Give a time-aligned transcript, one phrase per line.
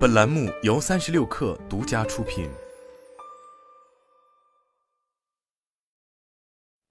[0.00, 2.48] 本栏目由三十六氪独家出品。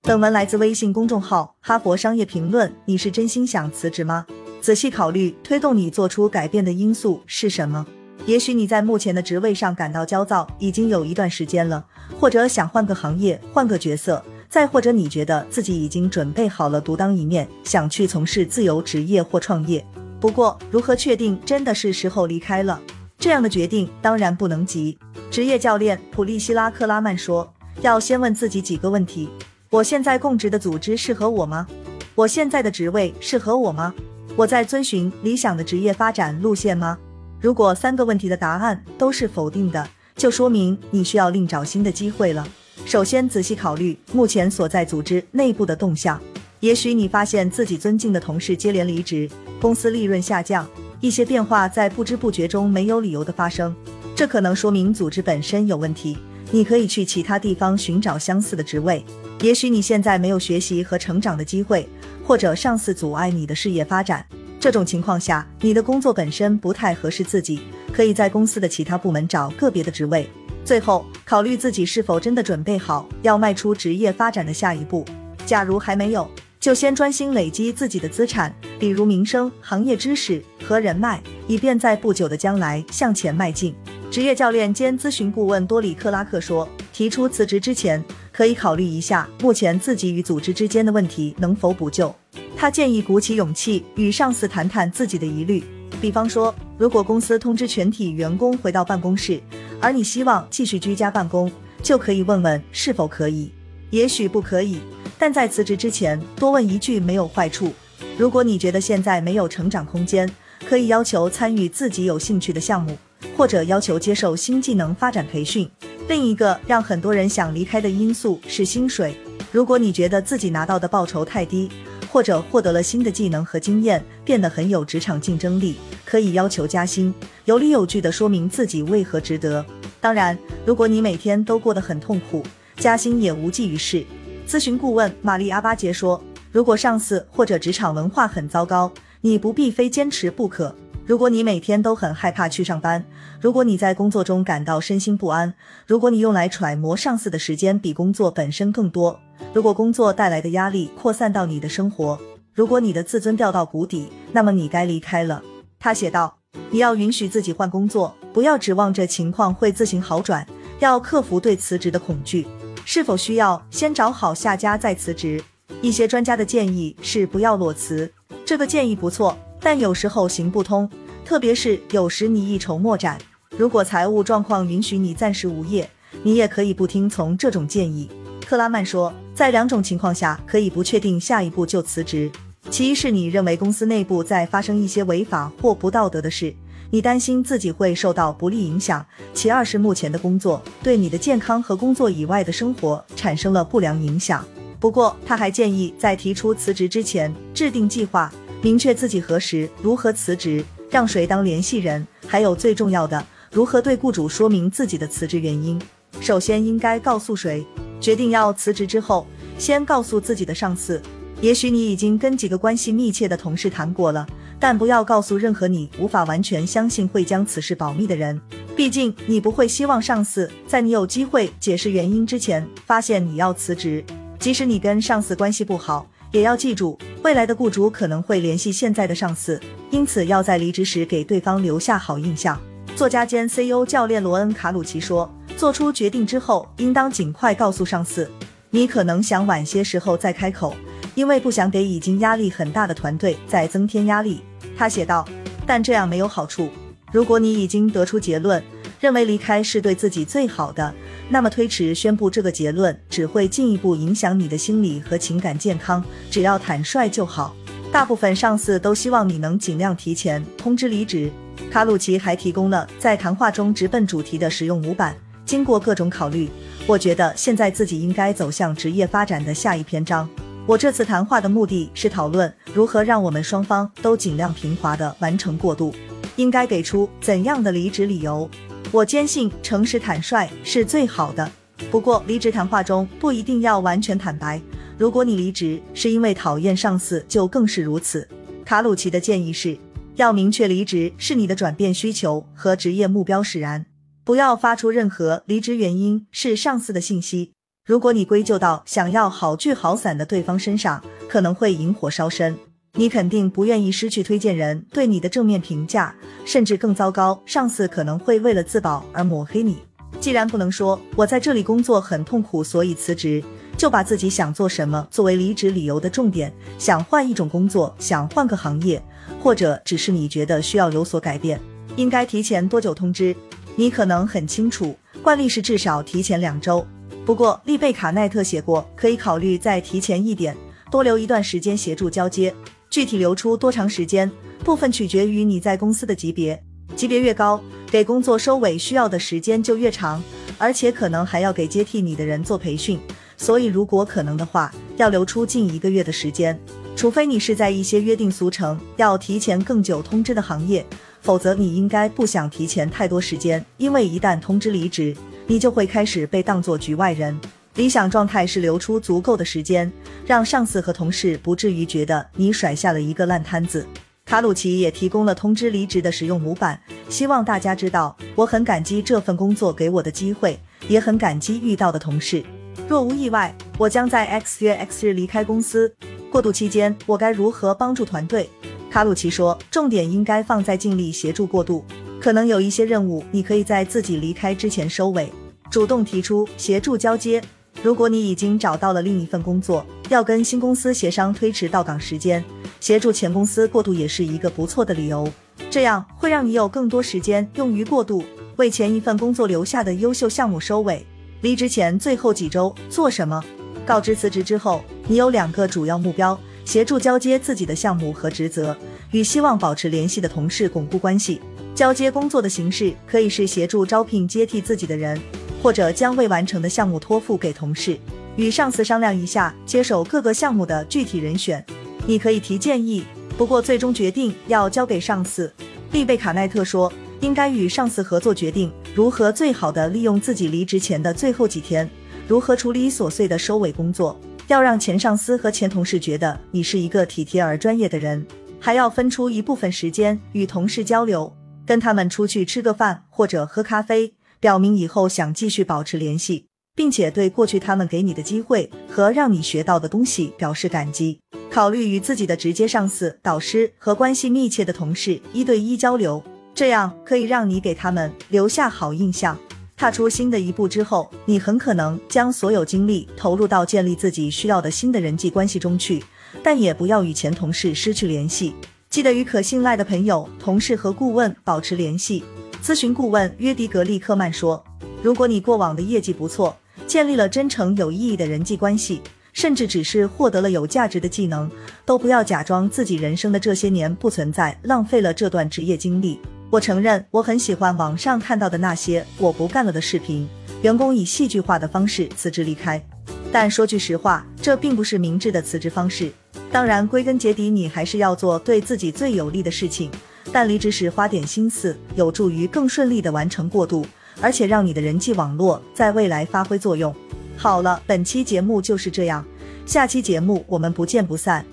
[0.04, 2.70] 本文来自微信公众号《哈佛商业评论》。
[2.86, 4.28] 你是真心想辞职吗？
[4.62, 7.84] 仔细考虑，推动你做出改变的因素是什么？
[8.28, 11.84] 也许你在目前的职位上感到焦躁，已经有一段时间了，
[12.20, 19.84] 或者想换个行业、换个角色，再或者你觉得自己已经准备好了独当一面，想去从事自由职业或创业。
[20.22, 22.80] 不过，如何确定真的是时候离开了？
[23.20, 24.98] 这样的决定当然不能急。
[25.30, 29.30] 职业教练普利希拉克拉曼说：“要先问自己几个问题：
[29.70, 31.68] 我现在供职的组织适合我吗？
[32.16, 33.94] 我现在的职位适合我吗？
[34.38, 36.98] 我在遵循理想的职业发展路线吗？
[37.42, 42.48] 如果三个问题的答案都是否定的，就说明你需要另找新的机会了。
[42.86, 46.20] 首先，仔细考虑目前所在组织内部的动向。
[46.62, 49.30] 也许你发现自己尊敬的同事接连离职。”
[49.62, 50.66] 公司利润下降，
[51.02, 53.74] 一些变化在不知不觉中没有理由的发生，
[54.16, 56.18] 这可能说明组织本身有问题。
[56.52, 59.06] 你可以去其他地方寻找相似的职位。
[59.42, 61.88] 也许你现在没有学习和成长的机会，
[62.26, 64.26] 或者上司阻碍你的事业发展。
[64.60, 67.62] 这种情况下，你的工作本身不太合适自己，
[67.94, 70.28] 可以在公司的其他部门找个别的职位。
[70.66, 75.06] 最后，考虑自己是否真的准备好要迈出职业发展的下一步。
[75.46, 76.30] 假如还没有，
[76.60, 83.74] 就先专心累积自己的资产，比如名声、行业知识和人脉，以便在不久的将来向前迈进。
[84.12, 92.14] 职业教练兼咨询顾问多里克拉克说：“提出辞职之前，可以考虑一下目前自己与组织之间的问题能否补救。”
[92.58, 95.64] 他建议鼓起勇气与上司谈谈自己的疑虑，
[96.02, 99.42] 比方说，如果公司通知全体员工回到办公室，
[99.80, 101.50] 而你希望继续居家办公，
[101.82, 103.50] 就可以问问是否可以。
[103.92, 104.80] 也许不可以。
[105.20, 107.74] 但在辞职之前多问一句没有坏处。
[108.18, 110.28] 如果你觉得现在没有成长空间，
[110.68, 112.98] 可以要求参与自己有兴趣的项目，
[113.36, 115.70] 或者要求接受新技能发展培训。
[116.08, 119.16] 另一个让很多人想离开的因素是薪水。
[119.52, 121.70] 如果你觉得自己拿到的报酬太低，
[122.12, 127.14] 或者获得了新的技能和经验，变得很有职场竞争力，可以要求加薪，
[127.46, 129.64] 有理有据的说明自己为何值得。
[130.00, 132.44] 当然，如果你每天都过得很痛苦，
[132.78, 134.06] 加薪也无济于事。
[134.50, 136.20] 咨询顾问玛丽阿巴杰说
[136.52, 140.76] ：“如果上司或者职场文化很糟糕，你不必非坚持不可。
[141.06, 143.06] 如果你每天都很害怕去上班，
[143.40, 145.54] 如果你在工作中感到身心不安，
[145.86, 149.20] 如果你用来揣摩上司的时间比工作本身更多，
[149.54, 152.20] 如果工作带来的压力扩散到你的生活，
[152.52, 155.44] 如果你的自尊掉到谷底，那么你该离开了。”
[155.78, 156.36] 他写道
[156.72, 160.44] ：“你要允许自己换工作，不要指望着情况会自行好转，
[160.80, 162.48] 要克服对辞职的恐惧。”
[162.92, 165.40] 是否需要先找好下家再辞职？
[165.80, 168.12] 一些专家的建议是不要裸辞。
[168.44, 170.90] 这个建议不错，但有时候行不通，
[171.24, 173.16] 特别是有时你一筹莫展。
[173.56, 175.88] 如果财务状况允许你暂时无业，
[176.24, 178.10] 你也可以不听从这种建议。
[178.44, 182.32] 克拉曼说，在两种情况下可以不确定下一步就辞职：
[182.72, 186.52] 其一是你认为公司内部在发生一些违法或不道德的事。
[186.92, 194.44] 你担心自己会受到不利影响，其二是目前的工作对你的健康和工作以外的生活产生了不良影响。
[194.80, 205.80] 不过，他还建议在提出辞职之前制定计划，明确自己何时、如何辞职，让谁当联系人，还有最重要的，如何对雇主说明自己的辞职原因。
[206.22, 207.64] 首先应该告诉谁？
[208.02, 209.28] 决定要辞职之后，
[209.58, 211.00] 先告诉自己的上司。
[211.42, 214.28] 也许你已经跟几个关系密切的同事谈过了。
[214.62, 218.40] 但不要告诉任何你无法完全相信会将此事保密的人，
[218.76, 224.04] 毕竟你不会希望上司在你有机会解释原因之前发现你要辞职。
[224.38, 229.58] 即使你跟上司关系不好，也要记住，未来的雇主可能会联系现在的上司，
[229.92, 232.60] 因此要在离职时给对方留下好印象。
[232.98, 238.30] 作家兼 CEO 教练罗恩·卡鲁奇说：“做出决定之后，应当尽快告诉上司。
[238.72, 240.76] 你可能想晚些时候再开口，
[241.20, 244.42] 因为不想给已经压力很大的团队再增添压力。”
[244.78, 245.28] 他写道
[245.68, 246.70] ：“但这样没有好处。
[247.12, 248.64] 如果你已经得出结论，
[249.02, 250.94] 认为离开是对自己最好的，
[251.28, 256.02] 那么推迟宣布这个结论只会进一步影响你的心理和情感健康。
[256.32, 257.54] 只要坦率就好。
[257.92, 261.30] 大部分上司都希望你能尽量提前通知离职。”
[261.70, 265.14] 卡鲁奇还提供了在谈话中直奔主题的实用模板。
[265.46, 266.50] 经过各种考虑，
[266.88, 270.30] 我觉得现在自己应该走向职业发展的下一篇章。
[270.70, 275.92] 我这次谈话的目的是讨论如何让我们双方都尽量平滑地完成过渡，
[276.36, 278.48] 应该给出怎样的离职理由。
[278.92, 281.52] 我坚信诚实坦率是最好的。
[281.90, 284.62] 不过，离职谈话中不一定要完全坦白。
[284.96, 288.30] 如果你离职是因为讨厌上司，就更是如此。
[288.64, 289.76] 卡鲁奇的建议是，
[290.18, 293.88] 要明确离职是你的转变需求和职业目标使然，
[294.24, 297.54] 不要发出任何离职原因是上司的信息。
[297.90, 302.56] 如果你归咎到想要好聚好散的对方身上，可能会引火烧身。
[302.94, 306.14] 你肯定不愿意失去推荐人对你的正面评价，
[306.46, 309.80] 甚至更糟糕，上司可能会为了自保而抹黑你。
[310.20, 313.44] 既然不能说我在这里工作很痛苦，所以辞职，
[313.76, 319.02] 就把自己想做什么作为离职理由的重点，想换一种工作，想换个行业，
[319.42, 321.60] 或者只是你觉得需要有所改变，
[321.96, 323.36] 应该提前多久通知？
[323.76, 326.86] 你可能很清楚，惯例是至少提前两周。
[327.30, 330.58] 不过丽贝卡奈特写过，可以考虑再提前一点，
[330.90, 332.52] 多留一段时间协助交接。
[332.90, 334.32] 具体留出多长时间，
[334.64, 336.60] 部分取决于你在公司的级别，
[336.96, 337.62] 级别越高，
[337.92, 340.24] 给工作收尾需要的时间就越长，
[340.58, 343.00] 而且可能还要给接替你的人做培训。
[343.38, 346.60] 所以，如果可能的话，要留出近一个月的时间，
[346.96, 350.84] 除非你是在一些约定俗成要提前更久通知的行业，
[351.22, 355.16] 否则你应该不想提前太多时间，因为一旦通知离职，
[355.50, 357.36] 你就会开始被当作局外人。
[357.74, 359.92] 理想状态是留出足够的时间，
[360.24, 363.84] 让上司和同事不至于觉得你甩下了一个烂摊子。
[364.28, 366.80] 卡鲁奇也提供了通知离职的使用模板，
[367.10, 372.44] 希望大家知道，我很感激这份工作给我的机会，也很感激遇到的同事。
[372.88, 375.92] 若无意外，我将在 X 月 X 日离开公司。
[376.32, 378.48] 过渡期间，我该如何帮助团队？
[378.92, 381.84] 卡鲁奇说，重点应该放在尽力协助过渡，
[382.20, 385.32] 可能有一些任务你可以在自己离开之前收尾，
[385.70, 387.42] 主动提出协助交接。
[387.82, 392.44] 如果你已经找到了另一份工作，要跟新公司协商推迟到岗时间，
[392.80, 395.32] 协助前公司过渡也是一个不错的理由。
[395.70, 398.24] 这样会让你有更多时间用于过渡，
[398.58, 401.06] 为前一份工作留下的优秀项目收尾。
[401.42, 403.42] 离职前最后几周做什么？
[403.86, 408.76] 告知辞职之后，你有两个主要目标：协助交接自己的项目和职责，
[409.12, 411.40] 与希望保持联系的同事巩固关系。
[411.74, 415.18] 交接工作的形式可以是协助招聘接替自己的人。
[415.62, 417.98] 或者将未完成的项目托付给同事，
[418.36, 421.64] 与上司商量一下接手各个项目的具体人选。
[422.06, 423.04] 你可以提建议，
[423.38, 425.52] 不过最终决定要交给上司。
[425.92, 431.90] 利贝卡奈特说，应该与上司合作决定如何最好的利用自己离职前的最后几天，
[432.28, 434.20] 如何处理琐碎的收尾工作。
[434.48, 438.26] 要让前上司和前同事觉得你是一个体贴而专业的人，
[438.60, 441.36] 还要分出一部分时间与同事交流，
[441.66, 444.14] 跟他们出去吃个饭或者喝咖啡。
[444.40, 446.46] 表明以后想继续保持联系，
[446.76, 451.20] 并且对过去他们给你的机会和让你学到的东西表示感激。
[451.52, 459.38] 考虑与自己的直接上司、导师和关系密切的同事一对一交流，这样可以让你给他们留下好印象。
[459.76, 466.04] 踏出新的一步之后，你很可能将所有精力投入到建立自己需要的新的人际关系中去，
[466.44, 468.54] 但也不要与前同事失去联系。
[468.90, 472.24] 记得与可信赖的朋友、同事和顾问保持联系。
[472.64, 474.64] 咨询顾问约迪格利克曼说
[475.02, 479.02] ：“如果你过往的业绩不错，建立了真诚有意义的人际关系，
[479.34, 481.50] 甚至只是获得了有价值的技能，
[481.86, 486.20] 都不要假装自己人生的这些年不存在，浪费了这段职业经历。
[486.52, 490.28] 我承认，我很喜欢网上看到的那些我不干了的视频，
[490.62, 492.84] 员工以戏剧化的方式辞职离开。
[493.32, 496.12] 但说句实话，这并不是明智的辞职方式。
[496.52, 499.90] 当然，归根结底，你还是要做对自己最有利的事情。”
[500.32, 503.86] 但离职时花点心思，有助于更顺利的完成过渡，
[504.22, 506.94] 而且让你的人际网络在未来发挥作用。
[507.36, 509.26] 好了，本期节目就是这样，
[509.66, 511.46] 下期节目我们不见不散。